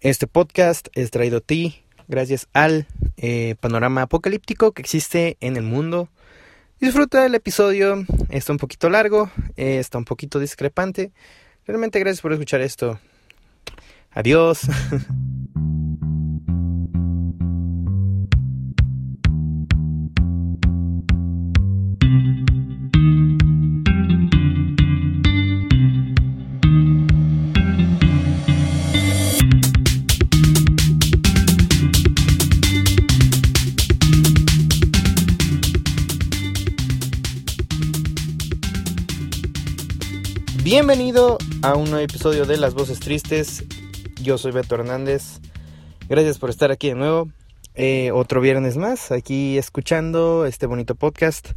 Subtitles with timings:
[0.00, 2.86] Este podcast es traído a ti gracias al
[3.18, 6.08] eh, panorama apocalíptico que existe en el mundo.
[6.80, 11.12] Disfruta del episodio, está un poquito largo, eh, está un poquito discrepante.
[11.66, 12.98] Realmente gracias por escuchar esto.
[14.12, 14.62] Adiós.
[40.70, 43.64] Bienvenido a un nuevo episodio de Las Voces Tristes.
[44.22, 45.40] Yo soy Beto Hernández.
[46.08, 47.28] Gracias por estar aquí de nuevo.
[47.74, 51.54] Eh, otro viernes más, aquí escuchando este bonito podcast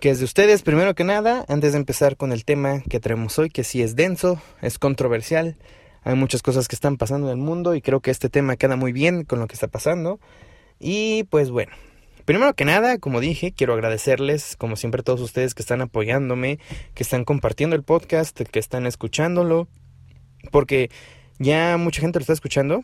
[0.00, 0.60] que es de ustedes.
[0.60, 3.96] Primero que nada, antes de empezar con el tema que traemos hoy, que sí es
[3.96, 5.56] denso, es controversial.
[6.02, 8.76] Hay muchas cosas que están pasando en el mundo y creo que este tema queda
[8.76, 10.20] muy bien con lo que está pasando.
[10.78, 11.72] Y pues bueno,
[12.26, 16.58] Primero que nada, como dije, quiero agradecerles, como siempre, a todos ustedes que están apoyándome,
[16.92, 19.68] que están compartiendo el podcast, que están escuchándolo,
[20.50, 20.90] porque
[21.38, 22.82] ya mucha gente lo está escuchando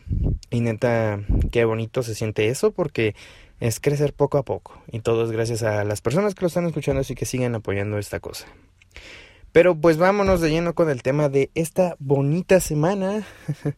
[0.48, 1.18] y neta,
[1.50, 3.16] qué bonito se siente eso, porque
[3.58, 6.66] es crecer poco a poco y todo es gracias a las personas que lo están
[6.66, 8.46] escuchando, así que sigan apoyando esta cosa.
[9.50, 13.26] Pero pues vámonos de lleno con el tema de esta bonita semana.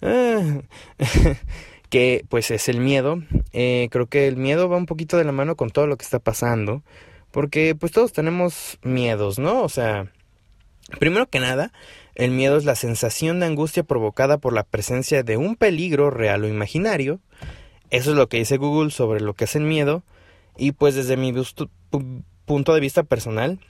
[1.94, 3.22] Que pues es el miedo.
[3.52, 6.02] Eh, creo que el miedo va un poquito de la mano con todo lo que
[6.02, 6.82] está pasando,
[7.30, 9.62] porque pues todos tenemos miedos, ¿no?
[9.62, 10.10] O sea,
[10.98, 11.70] primero que nada,
[12.16, 16.42] el miedo es la sensación de angustia provocada por la presencia de un peligro real
[16.42, 17.20] o imaginario.
[17.90, 20.02] Eso es lo que dice Google sobre lo que es el miedo.
[20.56, 21.32] Y pues desde mi
[22.44, 23.60] punto de vista personal,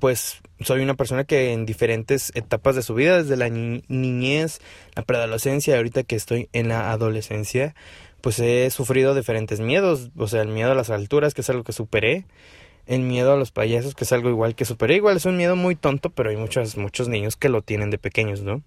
[0.00, 4.60] pues soy una persona que en diferentes etapas de su vida, desde la niñez,
[4.94, 7.74] la preadolescencia, ahorita que estoy en la adolescencia,
[8.20, 11.64] pues he sufrido diferentes miedos, o sea, el miedo a las alturas, que es algo
[11.64, 12.24] que superé,
[12.86, 15.56] el miedo a los payasos, que es algo igual que superé, igual es un miedo
[15.56, 18.62] muy tonto, pero hay muchos, muchos niños que lo tienen de pequeños, ¿no?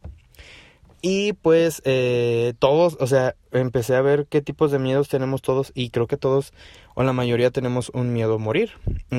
[1.02, 5.72] Y pues eh, todos, o sea, empecé a ver qué tipos de miedos tenemos todos
[5.76, 6.52] y creo que todos
[6.96, 8.72] o la mayoría tenemos un miedo a morir.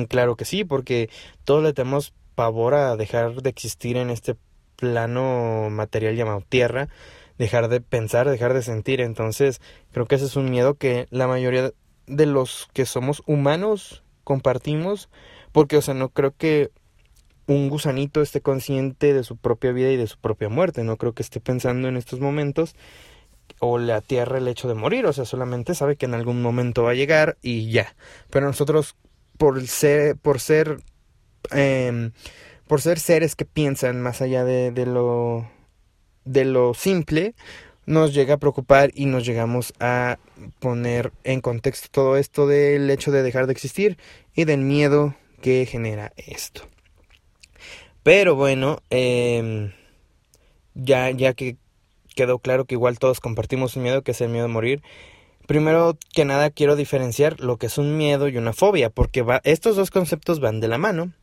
[0.09, 1.09] claro que sí, porque
[1.45, 4.35] todos le tenemos pavor a dejar de existir en este
[4.75, 6.89] plano material llamado tierra,
[7.37, 8.99] dejar de pensar, dejar de sentir.
[8.99, 9.61] Entonces
[9.91, 11.71] creo que ese es un miedo que la mayoría
[12.07, 15.09] de los que somos humanos compartimos,
[15.51, 16.71] porque o sea, no creo que
[17.47, 20.83] un gusanito esté consciente de su propia vida y de su propia muerte.
[20.83, 22.75] No creo que esté pensando en estos momentos
[23.59, 25.05] o le atierra el hecho de morir.
[25.05, 27.95] O sea, solamente sabe que en algún momento va a llegar y ya.
[28.29, 28.95] Pero nosotros,
[29.37, 30.79] por ser, por ser,
[31.51, 32.11] em,
[32.67, 35.49] por ser seres que piensan más allá de, de lo,
[36.25, 37.35] de lo simple,
[37.87, 40.19] nos llega a preocupar y nos llegamos a
[40.59, 43.97] poner en contexto todo esto del hecho de dejar de existir
[44.35, 46.63] y del miedo que genera esto.
[48.03, 49.71] Pero bueno, em,
[50.75, 51.57] ya, ya que
[52.17, 54.81] quedó claro que igual todos compartimos un miedo, que es el miedo a morir.
[55.45, 59.39] Primero que nada quiero diferenciar lo que es un miedo y una fobia, porque va,
[59.45, 61.13] estos dos conceptos van de la mano.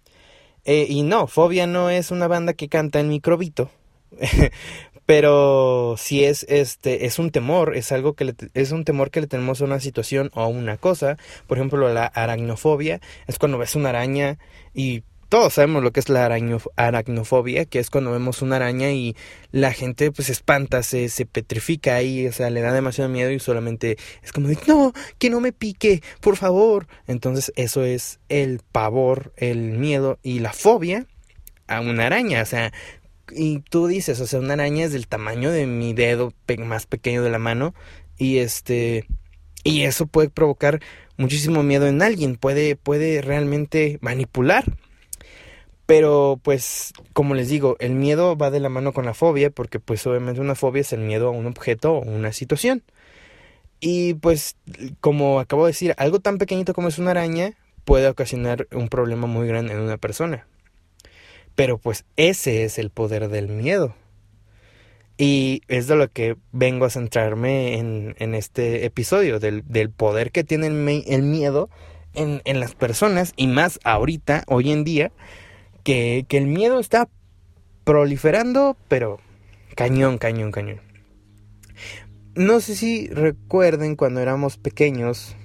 [0.65, 3.71] Eh, y no, fobia no es una banda que canta en microbito,
[5.07, 9.27] pero si es este es un temor, es algo que es un temor que le
[9.27, 11.19] tenemos a una situación o a una cosa.
[11.47, 14.39] Por ejemplo, la aracnofobia es cuando ves una araña
[14.73, 16.27] y todos sabemos lo que es la
[16.77, 19.17] aracnofobia, que es cuando vemos una araña y
[19.51, 23.39] la gente pues espanta, se, se petrifica ahí, o sea, le da demasiado miedo y
[23.39, 26.87] solamente es como de, no, que no me pique, por favor.
[27.07, 31.07] Entonces eso es el pavor, el miedo y la fobia
[31.67, 32.73] a una araña, o sea,
[33.33, 37.23] y tú dices, o sea, una araña es del tamaño de mi dedo más pequeño
[37.23, 37.75] de la mano
[38.19, 39.07] y este
[39.63, 40.81] y eso puede provocar
[41.17, 44.65] muchísimo miedo en alguien, puede puede realmente manipular
[45.87, 49.81] pero pues, como les digo, el miedo va de la mano con la fobia, porque
[49.81, 52.83] pues obviamente una fobia es el miedo a un objeto o una situación.
[53.81, 54.57] Y pues,
[55.01, 57.53] como acabo de decir, algo tan pequeñito como es una araña
[57.85, 60.47] puede ocasionar un problema muy grande en una persona.
[61.55, 63.95] Pero pues ese es el poder del miedo.
[65.19, 70.33] Y es de lo que vengo a centrarme en, en este episodio, del, del, poder
[70.33, 71.69] que tiene el, el miedo
[72.15, 75.13] en, en las personas y más ahorita, hoy en día,
[75.85, 77.09] que, el miedo está
[77.85, 79.21] proliferando, pero
[79.77, 80.81] cañón, cañón, cañón.
[82.35, 85.37] No sé si recuerden cuando éramos pequeños,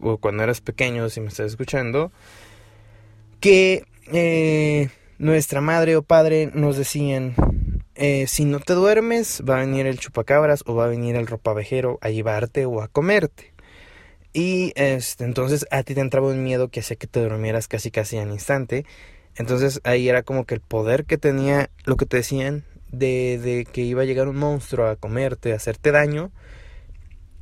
[0.00, 2.12] o cuando eras pequeño, si me estás escuchando,
[3.40, 4.88] que eh,
[5.18, 7.34] nuestra madre o padre nos decían,
[7.96, 11.26] eh, si no te duermes, va a venir el chupacabras o va a venir el
[11.26, 13.52] ropavejero a llevarte o a comerte.
[14.32, 17.92] Y este, entonces a ti te entraba un miedo que hacía que te durmieras casi
[17.92, 18.84] casi al instante.
[19.36, 23.64] Entonces ahí era como que el poder que tenía lo que te decían de, de
[23.64, 26.30] que iba a llegar un monstruo a comerte, a hacerte daño.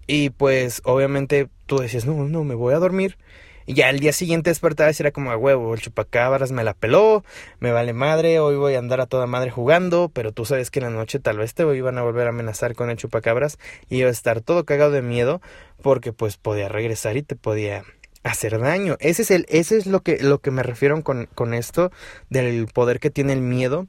[0.06, 3.16] Y pues obviamente tú decías, no, no, me voy a dormir.
[3.64, 6.74] Y ya el día siguiente despertabas y era como a huevo, el chupacabras me la
[6.74, 7.24] peló,
[7.60, 10.80] me vale madre, hoy voy a andar a toda madre jugando, pero tú sabes que
[10.80, 13.58] en la noche tal vez te iban a volver a amenazar con el chupacabras
[13.88, 15.40] y iba a estar todo cagado de miedo
[15.80, 17.84] porque pues podía regresar y te podía
[18.22, 18.96] hacer daño.
[19.00, 21.90] Ese es el, ese es lo que, lo que me refiero con, con esto
[22.30, 23.86] del poder que tiene el miedo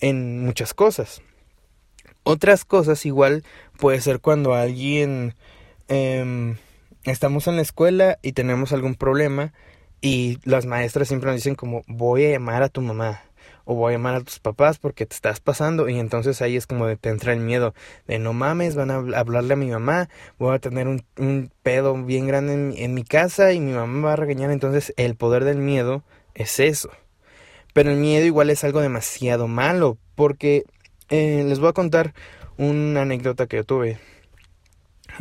[0.00, 1.22] en muchas cosas.
[2.22, 3.44] Otras cosas igual
[3.78, 5.34] puede ser cuando alguien
[5.88, 6.56] eh,
[7.04, 9.52] estamos en la escuela y tenemos algún problema
[10.00, 13.22] y las maestras siempre nos dicen como voy a llamar a tu mamá
[13.70, 16.66] o voy a llamar a tus papás porque te estás pasando y entonces ahí es
[16.66, 17.72] como de te entra el miedo
[18.08, 20.08] de no mames, van a hablarle a mi mamá,
[20.40, 24.06] voy a tener un, pedo bien grande en, en mi casa y mi mamá me
[24.06, 26.02] va a regañar, entonces el poder del miedo
[26.34, 26.90] es eso.
[27.72, 30.64] Pero el miedo igual es algo demasiado malo porque
[31.08, 32.12] eh, les voy a contar
[32.56, 34.00] una anécdota que yo tuve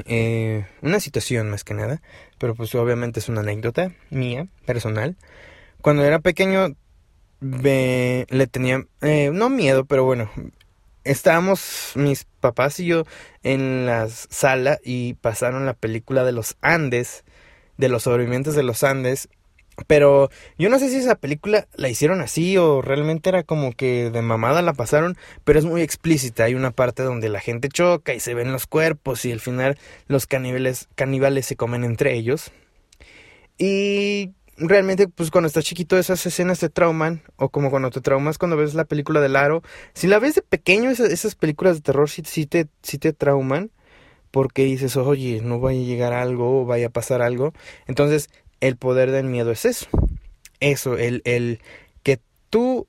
[0.05, 2.01] eh, una situación más que nada,
[2.39, 5.17] pero pues obviamente es una anécdota mía, personal.
[5.81, 6.73] Cuando era pequeño
[7.41, 10.29] le tenía, eh, no miedo, pero bueno,
[11.03, 13.03] estábamos mis papás y yo
[13.43, 17.23] en la sala y pasaron la película de los Andes,
[17.77, 19.29] de los sobrevivientes de los Andes,
[19.87, 24.09] pero yo no sé si esa película la hicieron así o realmente era como que
[24.11, 26.43] de mamada la pasaron, pero es muy explícita.
[26.43, 29.77] Hay una parte donde la gente choca y se ven los cuerpos y al final
[30.07, 32.51] los caníbales, caníbales se comen entre ellos.
[33.57, 38.37] Y realmente, pues cuando estás chiquito esas escenas te trauman, o como cuando te traumas
[38.37, 39.63] cuando ves la película del aro.
[39.93, 43.71] Si la ves de pequeño, esas, películas de terror sí, te, sí te trauman,
[44.31, 47.53] porque dices, oye, no vaya a llegar algo o vaya a pasar algo.
[47.87, 48.29] Entonces,
[48.59, 49.87] el poder del miedo es eso.
[50.59, 51.61] Eso, el, el
[52.03, 52.19] que
[52.49, 52.87] tú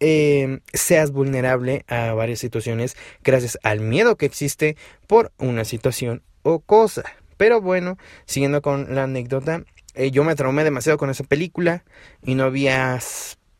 [0.00, 4.76] eh, seas vulnerable a varias situaciones gracias al miedo que existe
[5.06, 7.04] por una situación o cosa.
[7.36, 9.64] Pero bueno, siguiendo con la anécdota,
[9.94, 11.84] eh, yo me traumé demasiado con esa película
[12.22, 12.98] y no había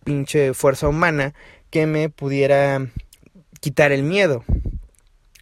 [0.05, 1.35] pinche fuerza humana
[1.71, 2.87] que me pudiera
[3.61, 4.45] quitar el miedo.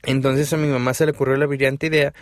[0.02, 2.12] Entonces a mi mamá se le ocurrió la brillante idea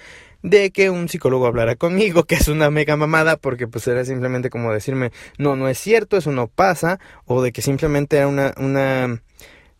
[0.42, 4.50] de que un psicólogo hablara conmigo, que es una mega mamada, porque pues era simplemente
[4.50, 8.54] como decirme, no, no es cierto, eso no pasa, o de que simplemente era una,
[8.56, 9.20] una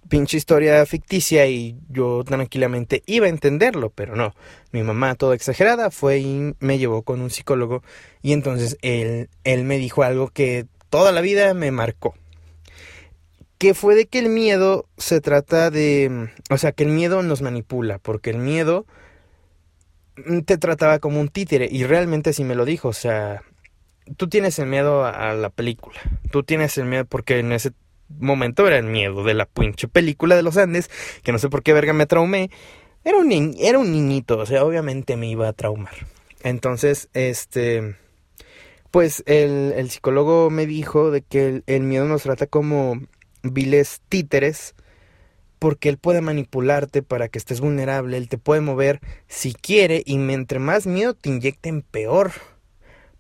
[0.08, 4.34] pinche historia ficticia y yo tranquilamente iba a entenderlo, pero no.
[4.72, 7.82] Mi mamá, toda exagerada, fue y me llevó con un psicólogo
[8.22, 12.14] y entonces él, él me dijo algo que toda la vida me marcó.
[13.58, 16.31] Que fue de que el miedo se trata de...
[16.50, 18.87] O sea, que el miedo nos manipula, porque el miedo
[20.44, 23.43] te trataba como un títere y realmente así me lo dijo, o sea,
[24.16, 26.00] tú tienes el miedo a, la película,
[26.31, 27.72] tú tienes el miedo porque en ese
[28.08, 30.90] momento era el miedo de la pinche película de los Andes,
[31.22, 32.50] que no sé por qué verga me traumé,
[33.05, 35.94] era un, era un niñito, o sea, obviamente me iba a traumar.
[36.43, 37.96] Entonces, este,
[38.90, 43.00] pues el, el psicólogo me dijo de que el, el miedo nos trata como
[43.43, 44.75] viles títeres,
[45.58, 50.19] porque él puede manipularte para que estés vulnerable, él te puede mover si quiere y
[50.19, 52.32] mientras más miedo te inyecten peor,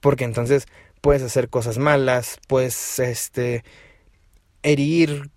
[0.00, 0.66] porque entonces
[1.00, 3.64] puedes hacer cosas malas, puedes este
[4.62, 5.30] herir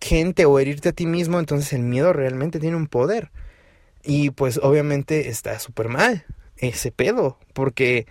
[0.00, 3.30] gente o herirte a ti mismo, entonces el miedo realmente tiene un poder.
[4.02, 6.24] Y pues obviamente está súper mal
[6.56, 8.06] ese pedo, porque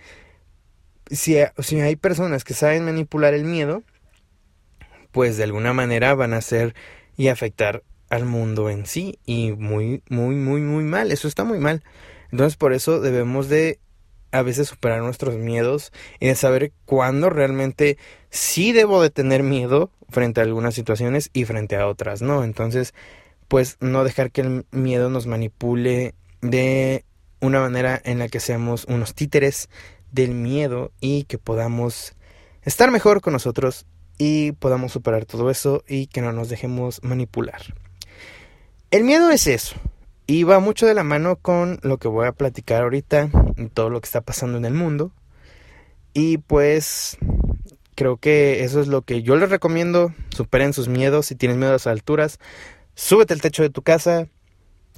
[1.10, 3.82] si, si hay personas que saben manipular el miedo,
[5.12, 6.74] pues de alguna manera van a hacer
[7.16, 11.12] y afectar al mundo en sí y muy, muy, muy, muy mal.
[11.12, 11.82] Eso está muy mal.
[12.30, 13.80] Entonces por eso debemos de
[14.30, 17.98] a veces superar nuestros miedos y de saber cuándo realmente
[18.30, 22.44] sí debo de tener miedo frente a algunas situaciones y frente a otras, ¿no?
[22.44, 22.94] Entonces,
[23.48, 27.04] pues no dejar que el miedo nos manipule de
[27.40, 29.68] una manera en la que seamos unos títeres
[30.12, 32.14] del miedo y que podamos
[32.62, 33.86] estar mejor con nosotros
[34.18, 37.62] y podamos superar todo eso y que no nos dejemos manipular.
[38.90, 39.76] El miedo es eso.
[40.30, 43.30] Y va mucho de la mano con lo que voy a platicar ahorita
[43.72, 45.10] todo lo que está pasando en el mundo.
[46.12, 47.16] Y pues
[47.94, 50.12] creo que eso es lo que yo les recomiendo.
[50.36, 51.24] Superen sus miedos.
[51.24, 52.40] Si tienes miedo a las alturas,
[52.94, 54.28] súbete al techo de tu casa.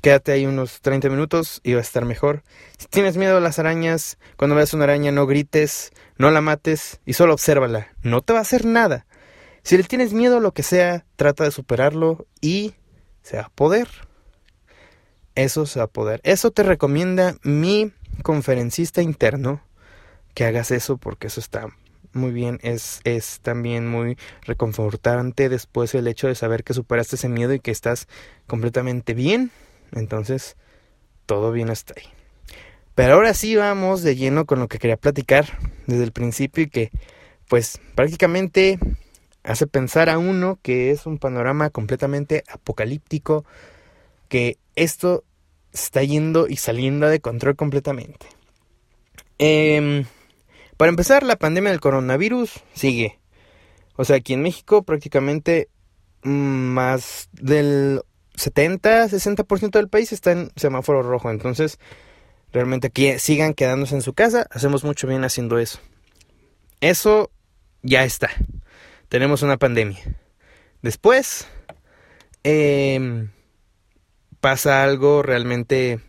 [0.02, 2.42] Quédate ahí unos 30 minutos y va a estar mejor.
[2.76, 6.98] Si tienes miedo a las arañas, cuando veas una araña no grites, no la mates
[7.06, 7.86] y solo obsérvala.
[8.02, 9.06] No te va a hacer nada.
[9.62, 12.74] Si le tienes miedo a lo que sea, trata de superarlo y
[13.22, 14.09] sea poder.
[15.44, 16.20] Eso se va a poder.
[16.24, 17.92] Eso te recomienda mi
[18.22, 19.62] conferencista interno
[20.34, 21.68] que hagas eso porque eso está
[22.12, 22.58] muy bien.
[22.62, 27.60] Es, es también muy reconfortante después el hecho de saber que superaste ese miedo y
[27.60, 28.08] que estás
[28.46, 29.50] completamente bien.
[29.92, 30.56] Entonces,
[31.26, 32.06] todo bien hasta ahí.
[32.94, 36.68] Pero ahora sí vamos de lleno con lo que quería platicar desde el principio y
[36.68, 36.90] que
[37.48, 38.78] pues prácticamente
[39.42, 43.44] hace pensar a uno que es un panorama completamente apocalíptico,
[44.28, 45.24] que esto
[45.72, 48.26] está yendo y saliendo de control completamente.
[49.38, 50.04] Eh,
[50.76, 53.18] para empezar, la pandemia del coronavirus sigue.
[53.96, 55.68] O sea, aquí en México prácticamente
[56.22, 58.00] mm, más del
[58.34, 61.30] 70, 60% del país está en semáforo rojo.
[61.30, 61.78] Entonces,
[62.50, 65.80] realmente que sigan quedándose en su casa, hacemos mucho bien haciendo eso.
[66.80, 67.30] Eso
[67.82, 68.30] ya está.
[69.10, 69.98] Tenemos una pandemia.
[70.80, 71.46] Después,
[72.42, 73.30] em,
[74.40, 76.00] pasa algo realmente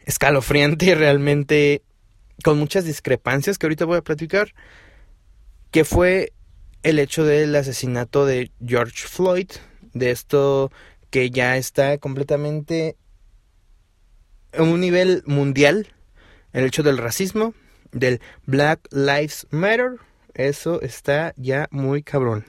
[0.00, 1.82] escalofriante, realmente
[2.42, 4.54] con muchas discrepancias que ahorita voy a platicar,
[5.70, 6.32] que fue
[6.82, 9.50] el hecho del asesinato de George Floyd,
[9.92, 10.70] de esto
[11.10, 12.96] que ya está completamente
[14.52, 15.88] en un nivel mundial,
[16.52, 17.54] el hecho del racismo,
[17.92, 19.96] del Black Lives Matter,
[20.34, 22.44] eso está ya muy cabrón.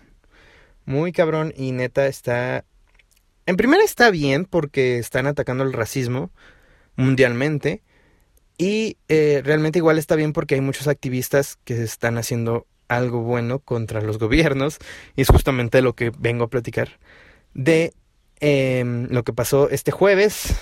[0.85, 2.65] Muy cabrón y neta está...
[3.45, 6.31] En primera está bien porque están atacando el racismo
[6.95, 7.83] mundialmente.
[8.57, 13.59] Y eh, realmente igual está bien porque hay muchos activistas que están haciendo algo bueno
[13.59, 14.79] contra los gobiernos.
[15.15, 16.99] Y es justamente lo que vengo a platicar
[17.53, 17.93] de
[18.39, 20.55] em, lo que pasó este jueves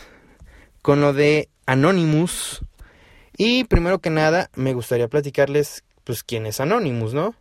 [0.82, 2.66] con lo de Anonymous.
[3.38, 7.36] Y primero que nada, me gustaría platicarles, pues, quién es Anonymous, ¿no?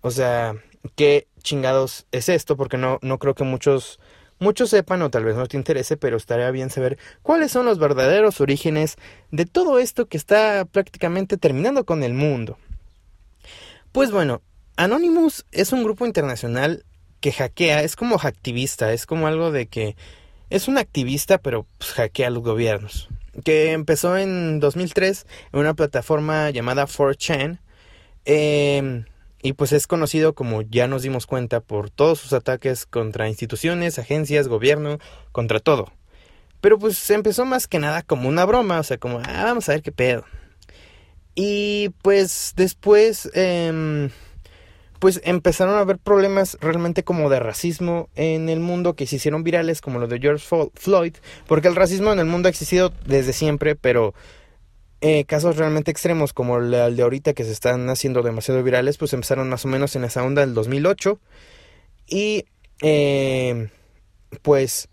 [0.00, 0.56] O sea,
[0.96, 4.00] qué chingados es esto, porque no, no creo que muchos
[4.44, 7.78] muchos sepan o tal vez no te interese, pero estaría bien saber cuáles son los
[7.78, 8.96] verdaderos orígenes
[9.32, 12.58] de todo esto que está prácticamente terminando con el mundo.
[13.90, 14.42] Pues bueno,
[14.76, 16.84] Anonymous es un grupo internacional
[17.20, 19.96] que hackea, es como hacktivista, es como algo de que
[20.50, 23.08] es un activista pero pues, hackea a los gobiernos.
[23.44, 27.58] Que empezó en 2003 en una plataforma llamada 4chan.
[28.26, 29.04] Eh,
[29.44, 33.98] y pues es conocido como ya nos dimos cuenta por todos sus ataques contra instituciones,
[33.98, 34.98] agencias, gobierno,
[35.32, 35.92] contra todo.
[36.62, 39.72] Pero pues empezó más que nada como una broma, o sea, como, ah, vamos a
[39.72, 40.24] ver qué pedo.
[41.34, 44.08] Y pues después, eh,
[44.98, 49.44] pues empezaron a haber problemas realmente como de racismo en el mundo que se hicieron
[49.44, 53.34] virales, como lo de George Floyd, porque el racismo en el mundo ha existido desde
[53.34, 54.14] siempre, pero
[55.06, 59.12] eh, casos realmente extremos como el de ahorita que se están haciendo demasiado virales, pues
[59.12, 61.20] empezaron más o menos en esa onda del 2008.
[62.06, 62.46] Y
[62.80, 63.68] eh,
[64.40, 64.88] pues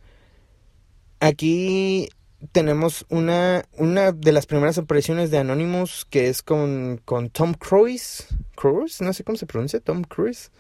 [1.22, 2.10] aquí
[2.52, 8.28] tenemos una, una de las primeras apariciones de Anonymous que es con, con Tom Cruise.
[8.56, 10.52] Cruise, no sé cómo se pronuncia, Tom Cruise.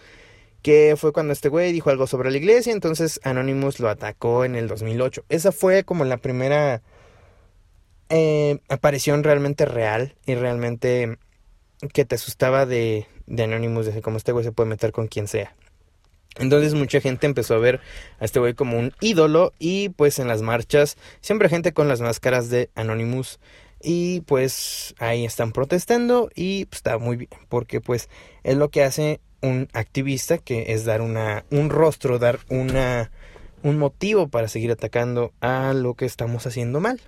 [0.61, 4.55] Que fue cuando este güey dijo algo sobre la iglesia, entonces Anonymous lo atacó en
[4.55, 5.25] el 2008.
[5.27, 6.81] Esa fue como la primera
[8.11, 8.59] eh,
[9.23, 11.17] realmente real y realmente
[11.93, 15.27] que te asustaba de, de Anonymous, de cómo este güey se puede meter con quien
[15.27, 15.55] sea.
[16.37, 17.81] Entonces mucha gente empezó a ver
[18.19, 21.99] a este güey como un ídolo y pues en las marchas siempre gente con las
[21.99, 23.39] máscaras de Anonymous
[23.81, 28.09] y pues ahí están protestando y pues, está muy bien porque pues
[28.43, 33.11] es lo que hace un activista que es dar una un rostro, dar una
[33.63, 37.01] un motivo para seguir atacando a lo que estamos haciendo mal.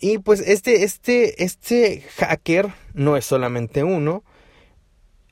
[0.00, 4.22] Y pues este, este, este hacker no es solamente uno,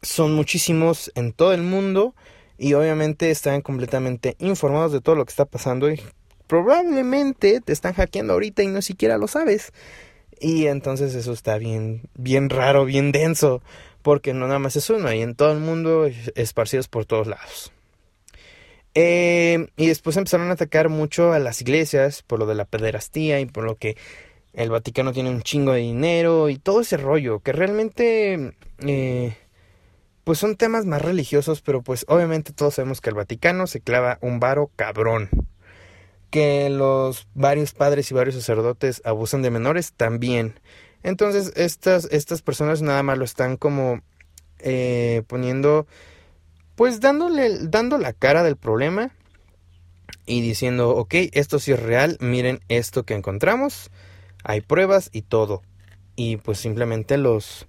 [0.02, 2.14] son muchísimos en todo el mundo
[2.58, 6.00] y obviamente están completamente informados de todo lo que está pasando y
[6.46, 9.72] probablemente te están hackeando ahorita y no siquiera lo sabes.
[10.38, 13.62] Y entonces eso está bien, bien raro, bien denso,
[14.02, 17.72] porque no nada más es uno, hay en todo el mundo esparcidos por todos lados.
[18.94, 23.40] Eh, y después empezaron a atacar mucho a las iglesias por lo de la pederastía
[23.40, 23.96] y por lo que
[24.56, 29.36] el Vaticano tiene un chingo de dinero y todo ese rollo, que realmente eh,
[30.24, 34.18] pues son temas más religiosos, pero pues obviamente todos sabemos que el Vaticano se clava
[34.22, 35.28] un varo cabrón.
[36.30, 40.58] Que los varios padres y varios sacerdotes abusan de menores también.
[41.02, 44.00] Entonces estas, estas personas nada más lo están como
[44.58, 45.86] eh, poniendo,
[46.76, 49.10] pues dándole, dando la cara del problema
[50.24, 53.90] y diciendo, ok, esto sí es real, miren esto que encontramos
[54.46, 55.62] hay pruebas y todo.
[56.14, 57.66] Y pues simplemente los,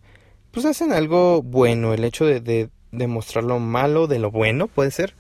[0.52, 4.92] pues hacen algo bueno, el hecho de, de, demostrar lo malo de lo bueno puede
[4.92, 5.16] ser.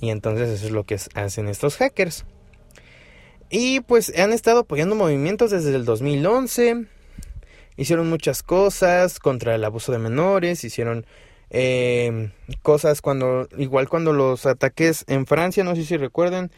[0.00, 2.24] Y entonces eso es lo que hacen estos hackers.
[3.50, 6.86] Y pues han estado apoyando movimientos desde el 2011.
[7.76, 11.06] Hicieron muchas cosas contra el abuso de menores, hicieron
[11.50, 12.30] eh,
[12.62, 16.50] cosas cuando, igual cuando los ataques en Francia, no sé si recuerden,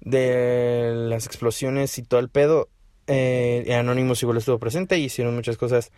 [0.00, 2.68] de las explosiones y todo el pedo,
[3.06, 5.90] eh, Anonymous igual estuvo presente y hicieron muchas cosas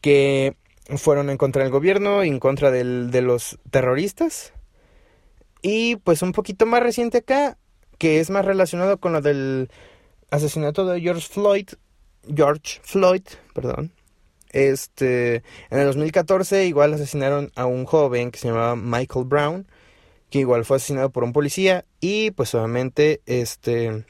[0.00, 0.56] que
[0.96, 4.52] fueron en contra del gobierno y en contra del, de los terroristas.
[5.62, 7.56] Y pues un poquito más reciente acá,
[7.98, 9.70] que es más relacionado con lo del
[10.30, 11.68] asesinato de George Floyd,
[12.34, 13.22] George Floyd,
[13.54, 13.92] perdón.
[14.50, 15.36] Este,
[15.70, 19.66] en el 2014 igual asesinaron a un joven que se llamaba Michael Brown,
[20.30, 24.04] que igual fue asesinado por un policía y pues obviamente este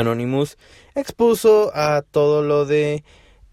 [0.00, 0.58] Anonymous
[0.94, 3.04] expuso a todo lo de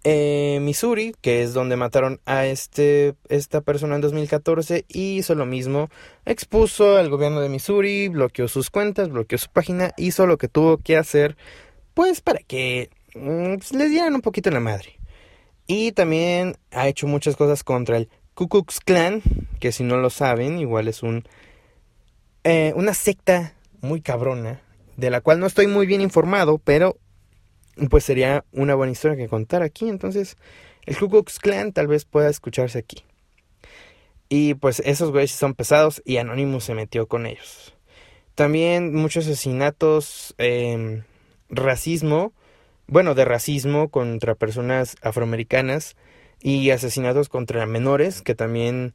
[0.03, 5.45] eh, Missouri, que es donde mataron a este, esta persona en 2014, y hizo lo
[5.45, 5.89] mismo,
[6.25, 10.77] expuso al gobierno de Missouri, bloqueó sus cuentas, bloqueó su página, hizo lo que tuvo
[10.77, 11.35] que hacer,
[11.93, 14.99] pues para que mm, pues, les dieran un poquito la madre.
[15.67, 19.21] Y también ha hecho muchas cosas contra el Ku Klux Klan,
[19.59, 21.27] que si no lo saben, igual es un
[22.43, 24.61] eh, una secta muy cabrona,
[24.97, 26.97] de la cual no estoy muy bien informado, pero
[27.89, 29.87] pues sería una buena historia que contar aquí.
[29.87, 30.35] Entonces,
[30.85, 33.03] el Ku Klux Klan tal vez pueda escucharse aquí.
[34.27, 37.73] Y pues esos güeyes son pesados y Anonymous se metió con ellos.
[38.35, 41.03] También muchos asesinatos, eh,
[41.49, 42.33] racismo,
[42.87, 45.95] bueno, de racismo contra personas afroamericanas
[46.41, 48.93] y asesinatos contra menores, que también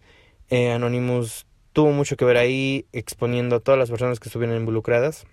[0.51, 5.27] eh, Anonymous tuvo mucho que ver ahí exponiendo a todas las personas que estuvieron involucradas.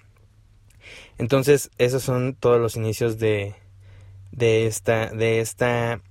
[1.18, 3.56] Entonces, esos son todos los inicios de,
[4.32, 6.02] de esta, de esta,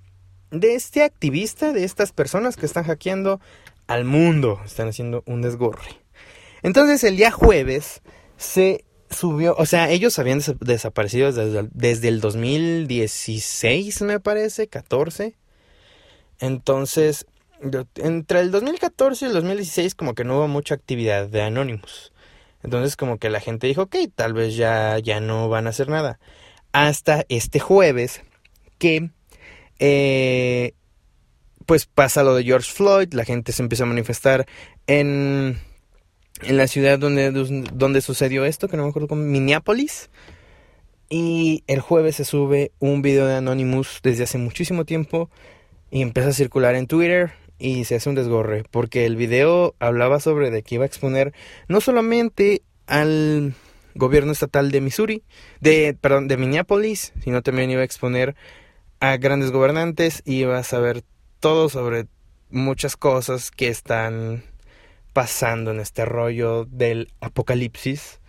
[0.51, 3.41] de este activista, de estas personas que están hackeando
[3.87, 6.01] al mundo, están haciendo un desgorre.
[6.63, 8.03] Entonces, el día jueves
[8.37, 15.35] se subió, o sea, ellos habían desaparecido desde, desde el 2016, me parece, 14.
[16.41, 17.27] Entonces,
[17.97, 22.13] entre el 2014 y el 2016 como que no hubo mucha actividad de Anonymous.
[22.63, 25.89] Entonces como que la gente dijo, ok, tal vez ya, ya no van a hacer
[25.89, 26.19] nada.
[26.73, 28.23] Hasta este jueves
[28.79, 29.11] que
[29.79, 30.73] eh,
[31.67, 34.47] pues pasa lo de George Floyd, la gente se empieza a manifestar
[34.87, 35.59] en,
[36.43, 40.11] en la ciudad donde, donde sucedió esto, que no me acuerdo cómo, Minneapolis.
[41.11, 45.31] Y el jueves se sube un video de Anonymous desde hace muchísimo tiempo
[45.91, 50.21] y empieza a circular en Twitter y se hace un desgorre porque el video hablaba
[50.21, 51.33] sobre de que iba a exponer
[51.69, 53.55] no solamente al
[53.95, 55.25] gobierno estatal de Missouri,
[55.61, 58.37] de perdón, de Minneapolis, sino también iba a exponer
[59.01, 61.03] a grandes gobernantes y iba a saber
[61.41, 62.07] todo sobre
[62.51, 64.43] muchas cosas que están
[65.13, 68.21] pasando en este rollo del apocalipsis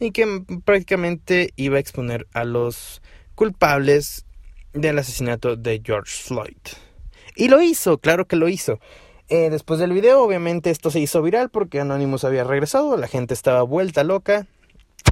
[0.00, 3.02] y que prácticamente iba a exponer a los
[3.34, 4.24] culpables
[4.72, 6.56] del asesinato de George Floyd.
[7.38, 8.80] Y lo hizo, claro que lo hizo.
[9.28, 13.32] Eh, después del video, obviamente esto se hizo viral porque Anonymous había regresado, la gente
[13.32, 14.48] estaba vuelta loca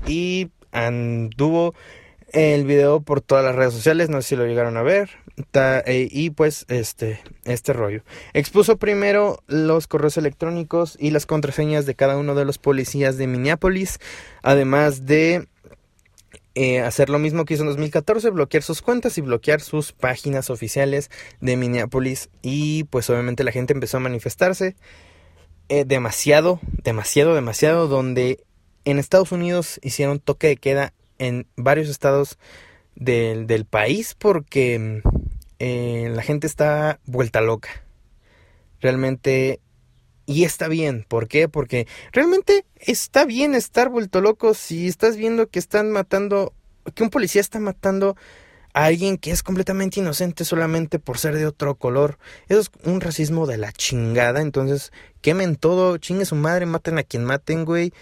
[0.09, 1.73] y anduvo
[2.33, 5.11] el video por todas las redes sociales, no sé si lo llegaron a ver,
[5.55, 8.03] eh, y pues este, este rollo.
[8.33, 13.29] Expuso primero los correos electrónicos y las contraseñas de cada uno de los policías de
[13.29, 14.01] Minneapolis,
[14.43, 15.47] además de
[16.59, 20.49] eh, hacer lo mismo que hizo en 2014, bloquear sus cuentas y bloquear sus páginas
[20.49, 21.11] oficiales
[21.43, 22.31] de Minneapolis.
[22.41, 24.75] Y pues obviamente la gente empezó a manifestarse
[25.69, 28.43] eh, demasiado, demasiado, demasiado, donde
[28.87, 32.39] en Estados Unidos hicieron toque de queda en varios estados
[32.95, 35.03] del, del país porque
[35.59, 37.69] eh, la gente está vuelta loca.
[38.81, 39.61] Realmente
[40.27, 41.49] y está bien, ¿por qué?
[41.49, 46.53] Porque realmente está bien estar vuelto loco si estás viendo que están matando,
[46.95, 48.17] que un policía está matando
[48.75, 52.19] a alguien que es completamente inocente solamente por ser de otro color.
[52.49, 57.05] Eso es un racismo de la chingada, entonces quemen todo, chingue su madre, maten a
[57.05, 57.93] quien maten, güey.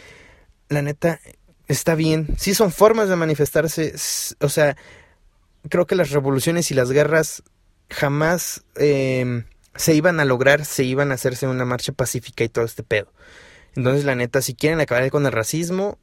[0.70, 1.20] La neta,
[1.68, 2.28] está bien.
[2.38, 3.94] Sí son formas de manifestarse,
[4.40, 4.76] o sea,
[5.68, 7.42] creo que las revoluciones y las guerras
[7.90, 8.64] jamás...
[8.76, 9.44] Eh,
[9.76, 13.12] se iban a lograr, se iban a hacerse una marcha pacífica y todo este pedo.
[13.76, 15.98] Entonces, la neta, si quieren acabar con el racismo,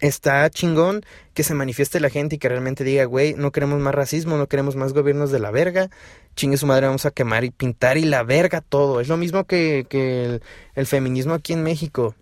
[0.00, 1.02] está chingón
[1.34, 4.48] que se manifieste la gente y que realmente diga, güey, no queremos más racismo, no
[4.48, 5.90] queremos más gobiernos de la verga,
[6.34, 9.00] chingue su madre, vamos a quemar y pintar y la verga todo.
[9.00, 10.40] Es lo mismo que, que
[10.74, 12.14] el, feminismo aquí en México.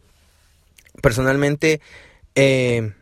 [1.01, 1.81] Personalmente,
[2.35, 2.93] eh,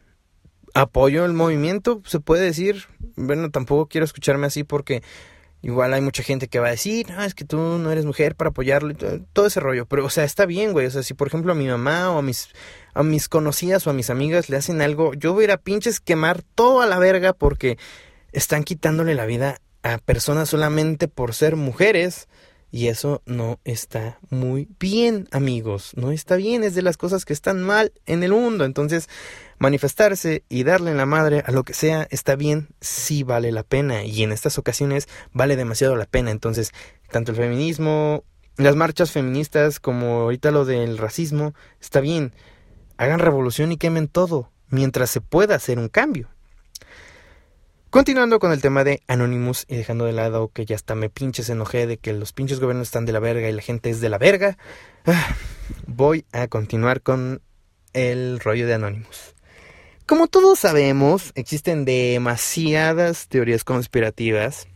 [0.75, 2.85] apoyo el movimiento, se puede decir.
[3.17, 5.03] Bueno, tampoco quiero escucharme así porque
[5.63, 8.37] Igual hay mucha gente que va a decir, no, es que tú no eres mujer
[8.37, 8.95] para apoyarlo
[9.33, 9.87] todo, ese rollo.
[9.87, 10.87] Pero, o sea, está bien, güey.
[10.87, 12.51] O sea, si por ejemplo a mi mamá o a mis,
[12.95, 15.57] a mis conocidas o a mis amigas le hacen algo, yo voy a ir a
[15.57, 17.79] pinches quemar todo a la verga porque
[18.33, 22.29] están quitándole la vida a personas solamente por ser mujeres.
[22.77, 25.93] Y eso no está muy bien, amigos.
[25.97, 28.67] No está bien, es de las cosas que están mal en el mundo.
[28.67, 29.09] Entonces,
[29.57, 33.63] manifestarse y darle en la madre a lo que sea está bien, sí vale la
[33.63, 34.05] pena.
[34.05, 36.31] Y en estas ocasiones vale demasiado la pena.
[36.31, 36.75] Entonces,
[37.11, 38.25] tanto el feminismo,
[38.59, 42.35] las marchas feministas, como ahorita lo del racismo, está bien.
[42.99, 46.29] Hagan revolución y quemen todo, mientras se pueda hacer un cambio.
[47.91, 51.49] Continuando con el tema de Anonymous y dejando de lado que ya hasta me pinches
[51.49, 54.09] enojé de que los pinches gobiernos están de la verga y la gente es de
[54.09, 54.59] la verga,
[55.07, 55.37] ah,
[55.87, 57.43] voy a continuar con
[57.93, 59.35] el rollo de Anonymous.
[60.05, 64.67] Como todos sabemos, existen demasiadas teorías conspirativas.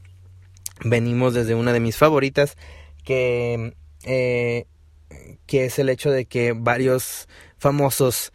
[0.85, 2.57] Venimos desde una de mis favoritas,
[3.05, 4.67] que, eh,
[5.47, 8.33] que es el hecho de que varios famosos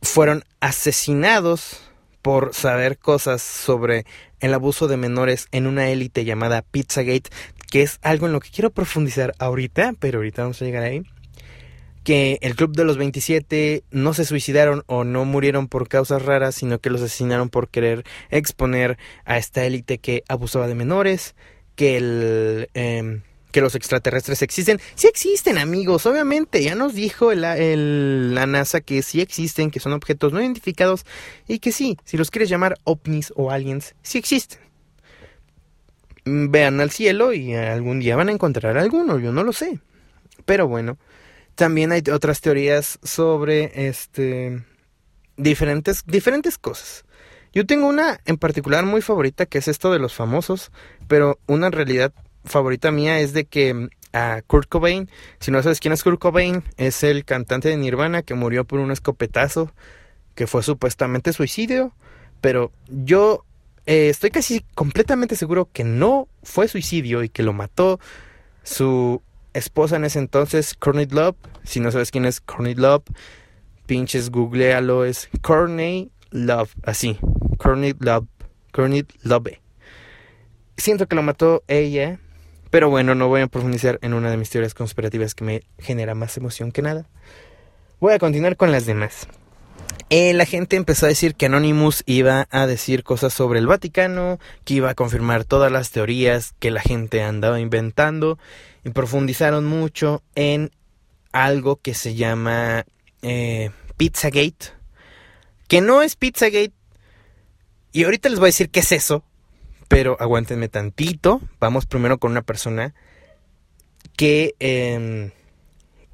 [0.00, 1.91] fueron asesinados
[2.22, 4.06] por saber cosas sobre
[4.40, 7.30] el abuso de menores en una élite llamada Pizzagate,
[7.70, 11.02] que es algo en lo que quiero profundizar ahorita, pero ahorita vamos a llegar ahí.
[12.04, 16.56] Que el club de los 27 no se suicidaron o no murieron por causas raras,
[16.56, 21.34] sino que los asesinaron por querer exponer a esta élite que abusaba de menores,
[21.76, 22.68] que el...
[22.74, 24.80] Em, que los extraterrestres existen.
[24.96, 26.62] Sí existen, amigos, obviamente.
[26.62, 31.06] Ya nos dijo la NASA que sí existen, que son objetos no identificados
[31.46, 34.60] y que sí, si los quieres llamar ovnis o aliens, sí existen.
[36.24, 39.80] Vean al cielo y algún día van a encontrar alguno, yo no lo sé.
[40.44, 40.98] Pero bueno,
[41.54, 44.64] también hay otras teorías sobre este
[45.36, 47.04] diferentes diferentes cosas.
[47.52, 50.70] Yo tengo una en particular muy favorita que es esto de los famosos,
[51.06, 55.08] pero una en realidad favorita mía es de que mm, a Kurt Cobain,
[55.40, 58.78] si no sabes quién es Kurt Cobain, es el cantante de Nirvana que murió por
[58.78, 59.72] un escopetazo
[60.34, 61.94] que fue supuestamente suicidio,
[62.40, 63.44] pero yo
[63.86, 68.00] eh, estoy casi completamente seguro que no fue suicidio y que lo mató
[68.62, 69.22] su
[69.54, 71.36] esposa en ese entonces, Courtney Love.
[71.64, 73.04] Si no sabes quién es Courtney Love,
[73.86, 77.18] pinches googlealo, es Courtney Love, así,
[77.58, 78.26] Courtney Love,
[78.72, 79.58] Courtney Love.
[80.76, 82.18] Siento que lo mató ella
[82.72, 86.14] pero bueno, no voy a profundizar en una de mis teorías conspirativas que me genera
[86.14, 87.06] más emoción que nada.
[88.00, 89.28] Voy a continuar con las demás.
[90.08, 94.38] Eh, la gente empezó a decir que Anonymous iba a decir cosas sobre el Vaticano,
[94.64, 98.38] que iba a confirmar todas las teorías que la gente andaba inventando
[98.84, 100.70] y profundizaron mucho en
[101.30, 102.86] algo que se llama
[103.20, 104.72] eh, Pizzagate,
[105.68, 106.72] que no es Pizzagate.
[107.92, 109.24] Y ahorita les voy a decir qué es eso,
[109.92, 111.42] pero aguántenme tantito.
[111.60, 112.94] Vamos primero con una persona
[114.16, 115.32] que, em,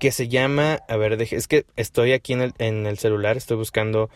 [0.00, 3.56] que se llama, a ver, es que estoy aquí en el, en el celular, estoy
[3.56, 4.10] buscando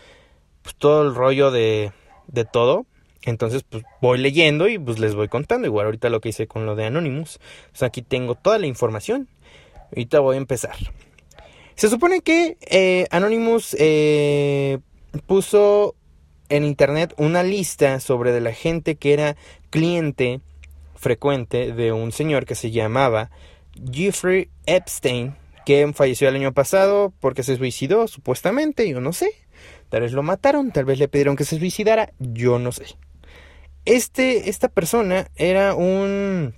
[0.62, 1.92] pues, todo el rollo de,
[2.27, 2.87] de todo.
[3.22, 5.68] Entonces, pues voy leyendo y pues les voy contando.
[5.68, 7.38] Igual ahorita lo que hice con lo de Anonymous.
[7.81, 9.29] Aquí tengo toda la información.
[9.92, 10.75] Ahorita voy a empezar.
[11.77, 14.81] Se supone que eh, Anonymous eh,
[15.27, 15.94] puso
[16.53, 19.37] en internet una lista sobre de la gente que era
[19.71, 20.43] cliente
[20.95, 23.31] frecuente de un señor que se llamaba
[23.91, 25.35] Jeffrey Epstein,
[25.65, 29.31] que falleció el año pasado porque se suicidó, supuestamente, yo no sé.
[29.88, 32.85] Tal vez lo mataron, tal vez le pidieron que se suicidara, yo no sé.
[33.87, 36.55] Este, esta persona era un,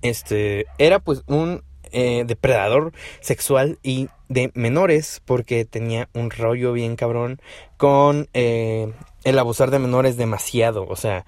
[0.00, 6.96] este, era pues un eh, depredador sexual y de menores porque tenía un rollo bien
[6.96, 7.40] cabrón
[7.76, 8.92] con eh,
[9.24, 10.86] el abusar de menores demasiado.
[10.88, 11.24] O sea,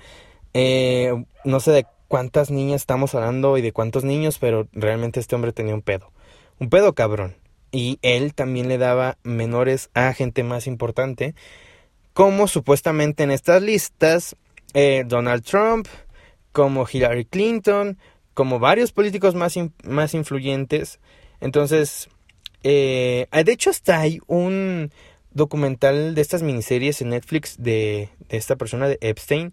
[0.54, 5.34] eh, no sé de cuántas niñas estamos hablando y de cuántos niños, pero realmente este
[5.34, 6.10] hombre tenía un pedo.
[6.58, 7.36] Un pedo cabrón.
[7.72, 11.34] Y él también le daba menores a gente más importante,
[12.12, 14.34] como supuestamente en estas listas
[15.06, 15.86] Donald Trump,
[16.52, 17.96] como Hillary Clinton,
[18.34, 20.98] como varios políticos más, más influyentes.
[21.40, 22.08] Entonces,
[22.62, 24.90] eh, de hecho hasta hay un
[25.32, 29.52] documental de estas miniseries en Netflix de, de esta persona de Epstein,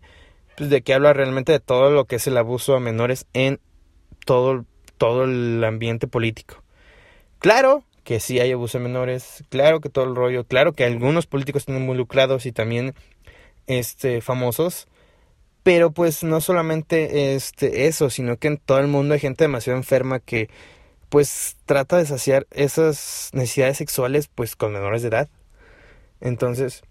[0.57, 3.59] pues de que habla realmente de todo lo que es el abuso a menores en
[4.25, 4.65] todo,
[4.97, 6.63] todo el ambiente político.
[7.39, 11.27] Claro que sí hay abuso a menores, claro que todo el rollo, claro que algunos
[11.27, 12.95] políticos están involucrados y también
[13.67, 14.87] este, famosos,
[15.61, 19.77] pero pues no solamente este, eso, sino que en todo el mundo hay gente demasiado
[19.77, 20.49] enferma que
[21.09, 25.29] pues trata de saciar esas necesidades sexuales pues con menores de edad.
[26.19, 26.83] Entonces,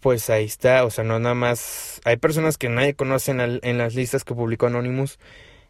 [0.00, 2.00] pues ahí está, o sea, no nada más...
[2.04, 5.18] Hay personas que nadie conoce en, en las listas que publicó Anonymous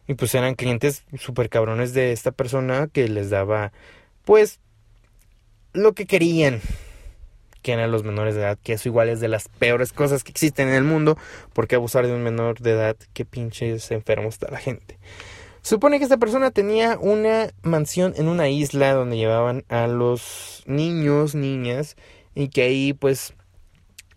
[0.07, 3.71] Y pues eran clientes súper cabrones de esta persona que les daba,
[4.25, 4.59] pues,
[5.73, 6.61] lo que querían.
[7.61, 10.31] Que eran los menores de edad, que eso igual es de las peores cosas que
[10.31, 11.17] existen en el mundo.
[11.53, 14.97] Porque abusar de un menor de edad, qué pinches enfermo está la gente.
[15.69, 21.35] Supone que esta persona tenía una mansión en una isla donde llevaban a los niños,
[21.35, 21.95] niñas,
[22.33, 23.35] y que ahí pues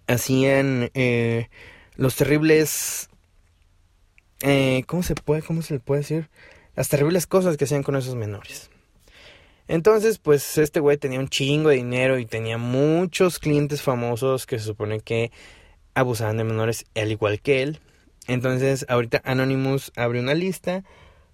[0.07, 1.51] hacían eh,
[1.95, 3.11] los terribles...
[4.41, 5.43] Eh, ¿Cómo se puede?
[5.43, 6.31] ¿Cómo se le puede decir?
[6.75, 8.71] Las terribles cosas que hacían con esos menores.
[9.69, 14.59] Entonces, pues este güey tenía un chingo de dinero y tenía muchos clientes famosos que
[14.59, 15.31] se supone que
[15.93, 17.81] abusaban de menores al igual que él.
[18.27, 20.83] Entonces, ahorita Anonymous abre una lista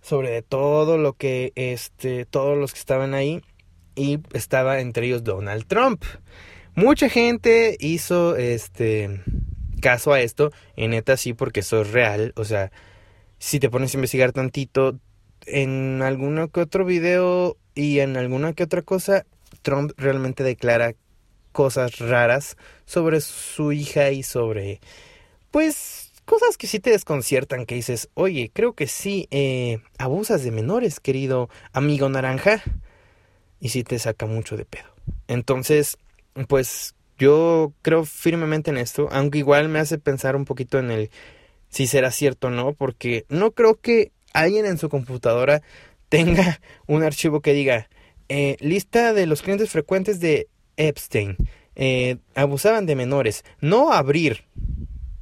[0.00, 3.42] sobre todo lo que este todos los que estaban ahí
[3.94, 6.04] y estaba entre ellos Donald Trump.
[6.74, 9.22] Mucha gente hizo este
[9.80, 12.70] caso a esto, en neta sí porque eso es real, o sea,
[13.38, 14.98] si te pones a investigar tantito
[15.46, 19.24] en alguno que otro video y en alguna que otra cosa,
[19.62, 20.94] Trump realmente declara
[21.52, 24.80] cosas raras sobre su hija y sobre
[25.50, 25.97] pues
[26.28, 31.00] cosas que sí te desconciertan, que dices, oye, creo que sí, eh, abusas de menores,
[31.00, 32.62] querido amigo naranja,
[33.60, 34.84] y sí te saca mucho de pedo.
[35.26, 35.96] Entonces,
[36.46, 41.10] pues yo creo firmemente en esto, aunque igual me hace pensar un poquito en el
[41.70, 45.62] si será cierto o no, porque no creo que alguien en su computadora
[46.10, 47.88] tenga un archivo que diga,
[48.28, 51.38] eh, lista de los clientes frecuentes de Epstein,
[51.74, 54.44] eh, abusaban de menores, no abrir,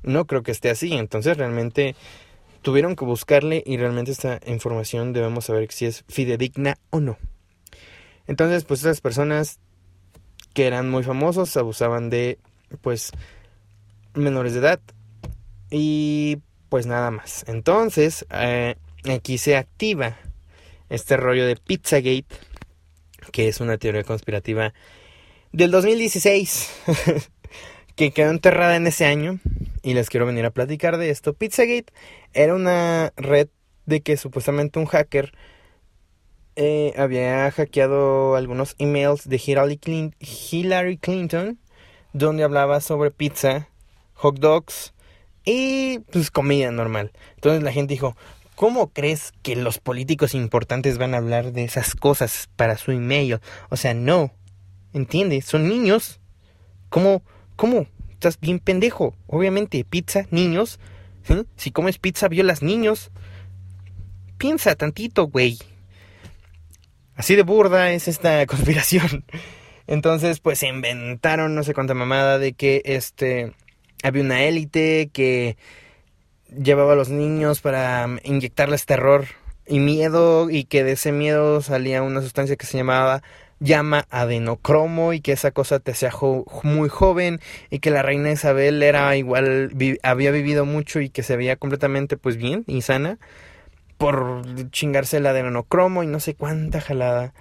[0.06, 0.94] no creo que esté así.
[0.94, 1.94] Entonces realmente
[2.62, 7.18] tuvieron que buscarle y realmente esta información debemos saber si es fidedigna o no.
[8.26, 9.60] Entonces, pues esas personas
[10.52, 12.38] que eran muy famosos abusaban de,
[12.80, 13.12] pues,
[14.14, 14.80] menores de edad
[15.70, 16.38] y
[16.68, 17.44] pues nada más.
[17.46, 18.76] Entonces, eh,
[19.08, 20.16] aquí se activa
[20.88, 22.26] este rollo de Pizzagate,
[23.32, 24.72] que es una teoría conspirativa
[25.52, 26.70] del 2016,
[27.96, 29.40] que quedó enterrada en ese año
[29.82, 31.32] y les quiero venir a platicar de esto.
[31.32, 31.92] Pizzagate
[32.34, 33.48] era una red
[33.86, 35.32] de que supuestamente un hacker
[36.56, 41.58] eh, había hackeado algunos emails de Hillary Clinton
[42.12, 43.68] donde hablaba sobre pizza,
[44.14, 44.94] hot dogs
[45.44, 47.12] y pues comida normal.
[47.36, 48.16] Entonces la gente dijo,
[48.56, 53.40] ¿cómo crees que los políticos importantes van a hablar de esas cosas para su email?
[53.70, 54.32] O sea, no.
[54.92, 55.44] ¿Entiendes?
[55.44, 56.20] Son niños.
[56.88, 57.22] ¿Cómo?
[57.56, 57.86] ¿Cómo?
[58.16, 59.14] estás bien pendejo.
[59.26, 60.80] Obviamente, pizza, niños.
[61.56, 63.10] Si comes pizza, violas niños.
[64.38, 65.58] Piensa tantito, güey.
[67.14, 69.24] Así de burda es esta conspiración.
[69.86, 73.52] Entonces, pues se inventaron no sé cuánta mamada de que este
[74.02, 75.56] había una élite que
[76.48, 79.26] llevaba a los niños para inyectarles terror
[79.66, 83.22] y miedo y que de ese miedo salía una sustancia que se llamaba
[83.60, 86.12] llama adenocromo y que esa cosa te hacía
[86.62, 87.40] muy joven
[87.70, 92.16] y que la reina Isabel era igual, había vivido mucho y que se veía completamente
[92.16, 93.18] pues bien y sana
[93.98, 97.32] por chingarse el adenocromo y no sé cuánta jalada.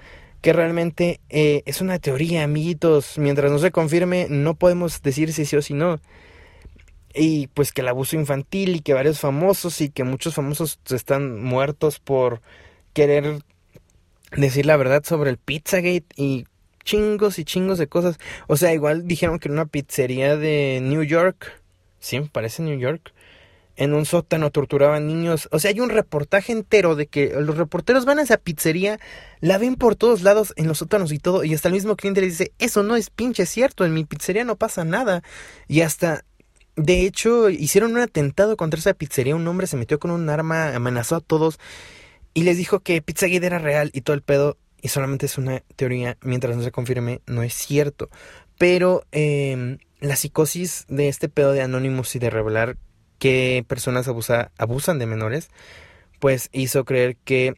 [0.42, 3.18] Que realmente eh, es una teoría, amiguitos.
[3.18, 6.00] Mientras no se confirme, no podemos decir si sí o si no.
[7.14, 11.42] Y pues que el abuso infantil y que varios famosos y que muchos famosos están
[11.42, 12.42] muertos por
[12.94, 13.42] querer
[14.36, 16.46] decir la verdad sobre el Pizzagate y
[16.86, 18.18] chingos y chingos de cosas.
[18.48, 21.62] O sea, igual dijeron que en una pizzería de New York,
[22.00, 23.14] sí, parece New York,
[23.76, 25.50] en un sótano torturaban niños.
[25.52, 29.00] O sea, hay un reportaje entero de que los reporteros van a esa pizzería,
[29.42, 32.22] la ven por todos lados en los sótanos y todo, y hasta el mismo cliente
[32.22, 35.24] le dice, eso no es pinche cierto, en mi pizzería no pasa nada.
[35.68, 36.24] Y hasta,
[36.78, 40.74] de hecho, hicieron un atentado contra esa pizzería, un hombre se metió con un arma,
[40.74, 41.60] amenazó a todos
[42.36, 44.58] y les dijo que Pizzagate era real y todo el pedo.
[44.82, 46.18] Y solamente es una teoría.
[46.22, 48.10] Mientras no se confirme, no es cierto.
[48.60, 52.78] Pero em, la psicosis de este pedo de Anonymous y de revelar
[53.20, 55.50] que personas abusa, abusan de menores,
[56.20, 57.56] pues hizo creer que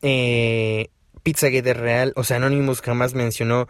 [0.00, 0.88] eh,
[1.22, 2.14] Pizzagate es real.
[2.16, 3.68] O sea, Anonymous jamás mencionó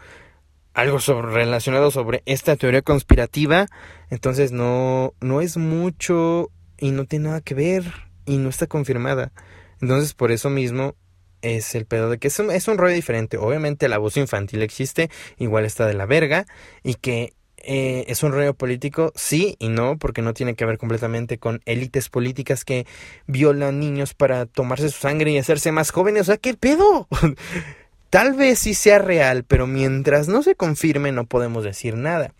[0.73, 3.65] algo relacionado sobre esta teoría conspirativa.
[4.09, 7.83] Entonces no, no es mucho y no tiene nada que ver
[8.25, 9.33] y no está confirmada.
[9.81, 10.95] Entonces, por eso mismo
[11.41, 13.37] es el pedo de que es un, es un rollo diferente.
[13.37, 16.45] Obviamente el abuso infantil existe, igual está de la verga,
[16.83, 20.77] y que eh, es un rollo político, sí y no, porque no tiene que ver
[20.77, 22.85] completamente con élites políticas que
[23.25, 26.23] violan niños para tomarse su sangre y hacerse más jóvenes.
[26.23, 27.07] O sea, ¿qué pedo?
[28.09, 32.33] Tal vez sí sea real, pero mientras no se confirme no podemos decir nada.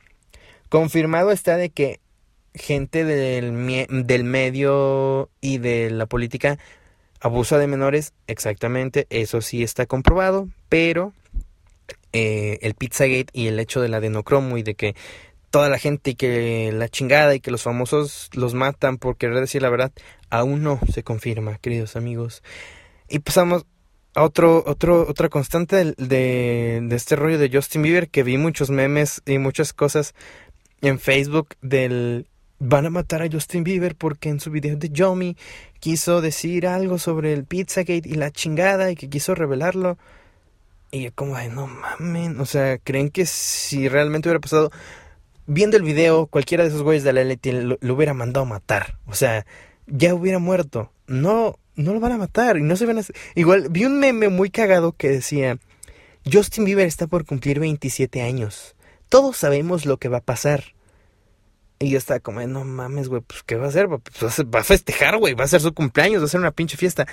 [0.69, 1.99] Confirmado está de que
[2.53, 6.57] gente del, del medio y de la política
[7.19, 11.13] Abusa de menores, exactamente, eso sí está comprobado, pero
[12.13, 14.95] eh, el Pizzagate y el hecho del adenocromo y de que
[15.49, 19.39] toda la gente y que la chingada y que los famosos los matan por querer
[19.39, 19.91] decir la verdad,
[20.29, 22.43] aún no se confirma, queridos amigos.
[23.09, 23.65] Y pasamos
[24.13, 28.37] a otro, otro, otra constante de, de, de este rollo de Justin Bieber, que vi
[28.37, 30.13] muchos memes y muchas cosas
[30.81, 32.27] en Facebook del
[32.59, 35.37] van a matar a Justin Bieber porque en su video de Yomi
[35.79, 39.97] quiso decir algo sobre el Pizzagate y la chingada y que quiso revelarlo.
[40.91, 44.71] Y yo como, ay, no mamen, o sea, ¿creen que si realmente hubiera pasado
[45.45, 47.45] viendo el video, cualquiera de esos güeyes de la LT
[47.81, 48.97] lo, hubiera mandado a matar?
[49.05, 49.45] O sea,
[49.87, 50.91] ya hubiera muerto.
[51.07, 53.01] No, no lo van a matar y no se van a...
[53.35, 55.57] Igual, vi un meme muy cagado que decía,
[56.31, 58.75] Justin Bieber está por cumplir 27 años.
[59.09, 60.76] Todos sabemos lo que va a pasar.
[61.79, 63.87] Y yo estaba como, no mames, güey, pues ¿qué va a hacer?
[63.87, 64.01] Pues
[64.53, 67.05] va a festejar, güey, va a ser su cumpleaños, va a ser una pinche fiesta.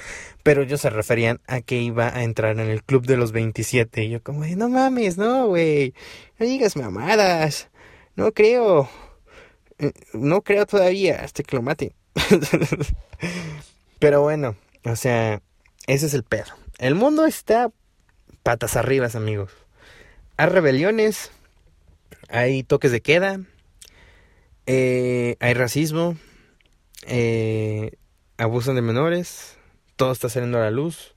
[0.43, 4.05] Pero ellos se referían a que iba a entrar en el club de los 27.
[4.05, 5.93] Y yo como, no mames, no, güey,
[6.39, 7.69] no digas mamadas.
[8.17, 8.89] No creo.
[9.79, 11.63] Eh, no creo todavía hasta que lo.
[13.99, 15.43] Pero bueno, o sea,
[15.87, 16.47] ese es el pedo.
[16.79, 17.71] El mundo está
[18.43, 19.51] patas arriba, amigos.
[20.37, 21.31] Hay rebeliones,
[22.29, 23.41] hay toques de queda,
[24.67, 26.17] eh, hay racismo,
[27.07, 27.93] eh,
[28.39, 29.57] abusan de menores,
[29.97, 31.15] todo está saliendo a la luz.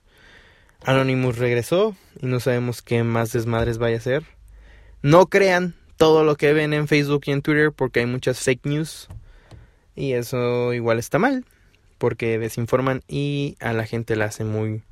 [0.84, 4.24] Anonymous regresó y no sabemos qué más desmadres vaya a hacer.
[5.02, 8.66] No crean todo lo que ven en Facebook y en Twitter porque hay muchas fake
[8.66, 9.08] news
[9.96, 11.44] y eso igual está mal
[11.98, 14.84] porque desinforman y a la gente la hace muy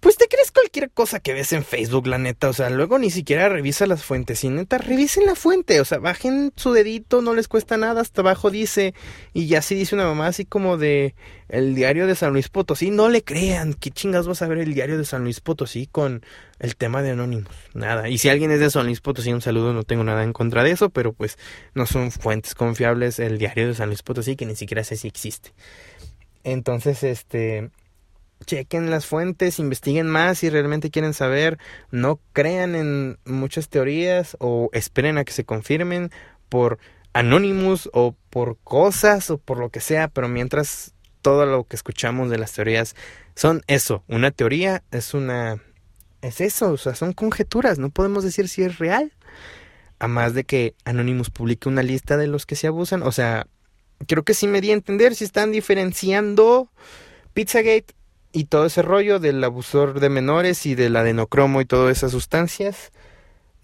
[0.00, 2.48] pues te crees cualquier cosa que ves en Facebook, la neta.
[2.48, 4.44] O sea, luego ni siquiera revisa las fuentes.
[4.44, 5.80] Y neta, revisen la fuente.
[5.80, 8.00] O sea, bajen su dedito, no les cuesta nada.
[8.00, 8.94] Hasta abajo dice.
[9.32, 11.16] Y ya sí dice una mamá así como de
[11.48, 12.90] el diario de San Luis Potosí.
[12.90, 13.74] No le crean.
[13.74, 16.22] ¿Qué chingas vas a ver el diario de San Luis Potosí con
[16.60, 17.52] el tema de Anónimos?
[17.74, 18.08] Nada.
[18.08, 19.72] Y si alguien es de San Luis Potosí, un saludo.
[19.72, 20.90] No tengo nada en contra de eso.
[20.90, 21.38] Pero pues
[21.74, 25.08] no son fuentes confiables el diario de San Luis Potosí, que ni siquiera sé si
[25.08, 25.50] existe.
[26.44, 27.70] Entonces, este
[28.46, 31.58] chequen las fuentes, investiguen más si realmente quieren saber,
[31.90, 36.10] no crean en muchas teorías o esperen a que se confirmen
[36.48, 36.78] por
[37.12, 42.30] Anonymous o por cosas o por lo que sea, pero mientras todo lo que escuchamos
[42.30, 42.94] de las teorías
[43.34, 45.62] son eso, una teoría es una
[46.22, 49.12] es eso, o sea, son conjeturas, no podemos decir si es real.
[50.00, 53.48] A más de que Anonymous publique una lista de los que se abusan, o sea,
[54.06, 56.70] creo que sí me di a entender si están diferenciando
[57.34, 57.97] Pizzagate
[58.38, 62.92] y todo ese rollo del abusor de menores y del adenocromo y todas esas sustancias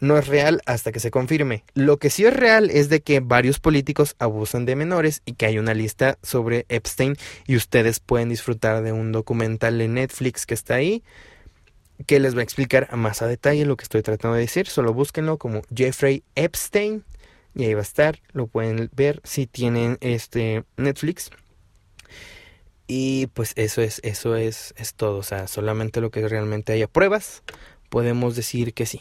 [0.00, 1.62] no es real hasta que se confirme.
[1.74, 5.46] Lo que sí es real es de que varios políticos abusan de menores y que
[5.46, 7.14] hay una lista sobre Epstein
[7.46, 11.04] y ustedes pueden disfrutar de un documental de Netflix que está ahí
[12.08, 14.66] que les va a explicar más a detalle lo que estoy tratando de decir.
[14.66, 17.04] Solo búsquenlo como Jeffrey Epstein
[17.54, 18.18] y ahí va a estar.
[18.32, 21.30] Lo pueden ver si tienen este Netflix.
[22.86, 25.18] Y pues eso es, eso es, es todo.
[25.18, 27.42] O sea, solamente lo que realmente haya pruebas,
[27.88, 29.00] podemos decir que sí.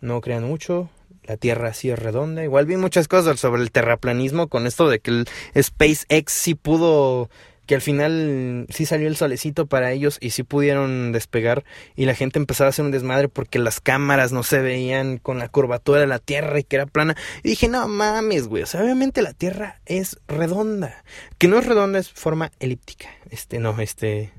[0.00, 0.90] No crean mucho,
[1.24, 2.44] la Tierra sí es redonda.
[2.44, 5.28] Igual vi muchas cosas sobre el terraplanismo con esto de que el
[5.60, 7.28] SpaceX sí pudo
[7.66, 11.64] que al final sí salió el solecito para ellos y sí pudieron despegar
[11.96, 15.38] y la gente empezaba a hacer un desmadre porque las cámaras no se veían con
[15.38, 17.16] la curvatura de la Tierra y que era plana.
[17.42, 21.04] Y dije, no mames, güey, o sea, obviamente la Tierra es redonda.
[21.38, 23.08] Que no es redonda, es forma elíptica.
[23.30, 24.32] Este, no, este...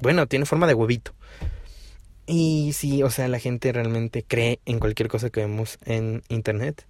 [0.00, 1.14] Bueno, tiene forma de huevito.
[2.26, 6.86] Y sí, o sea, la gente realmente cree en cualquier cosa que vemos en Internet.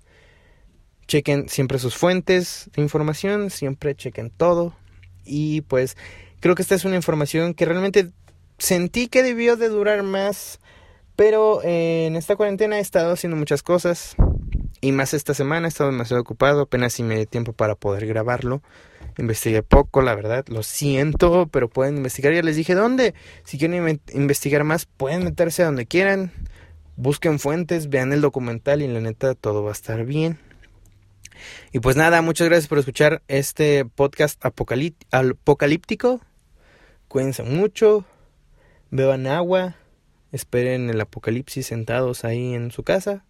[1.09, 4.77] Chequen siempre sus fuentes de información, siempre chequen todo,
[5.31, 5.97] y pues
[6.41, 8.11] creo que esta es una información que realmente
[8.59, 10.59] sentí que debió de durar más,
[11.17, 14.17] pero eh, en esta cuarentena he estado haciendo muchas cosas
[14.81, 18.07] y más esta semana he estado demasiado ocupado, apenas si me dio tiempo para poder
[18.07, 18.63] grabarlo.
[19.19, 22.33] Investigué poco, la verdad, lo siento, pero pueden investigar.
[22.33, 23.15] Ya les dije dónde.
[23.45, 26.33] Si quieren investigar más, pueden meterse a donde quieran.
[26.97, 30.39] Busquen fuentes, vean el documental y la neta todo va a estar bien.
[31.73, 36.21] Y pues nada, muchas gracias por escuchar este podcast apocalíptico.
[37.09, 38.05] Cuídense mucho,
[38.91, 39.77] beban agua,
[40.33, 43.25] esperen el apocalipsis sentados ahí en su casa.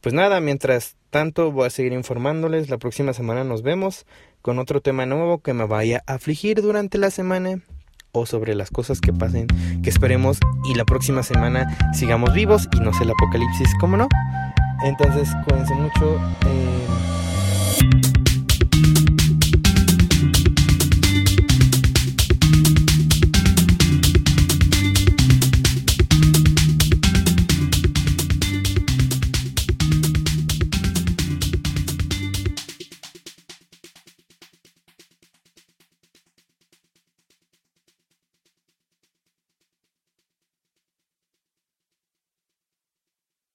[0.00, 2.70] Pues nada, mientras tanto voy a seguir informándoles.
[2.70, 4.06] La próxima semana nos vemos
[4.40, 7.62] con otro tema nuevo que me vaya a afligir durante la semana
[8.12, 9.46] o sobre las cosas que pasen,
[9.82, 14.08] que esperemos y la próxima semana sigamos vivos y no sea el apocalipsis, como no.
[14.84, 16.20] Entonces, cuídense mucho.
[16.46, 18.11] Eh...